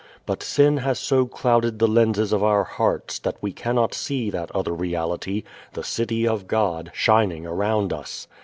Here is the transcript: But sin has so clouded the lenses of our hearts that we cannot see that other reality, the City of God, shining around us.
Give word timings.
But 0.25 0.41
sin 0.41 0.77
has 0.77 0.97
so 0.97 1.27
clouded 1.27 1.77
the 1.77 1.87
lenses 1.87 2.33
of 2.33 2.43
our 2.43 2.63
hearts 2.63 3.19
that 3.19 3.37
we 3.39 3.51
cannot 3.51 3.93
see 3.93 4.31
that 4.31 4.49
other 4.49 4.73
reality, 4.73 5.43
the 5.73 5.83
City 5.83 6.27
of 6.27 6.47
God, 6.47 6.89
shining 6.91 7.45
around 7.45 7.93
us. 7.93 8.25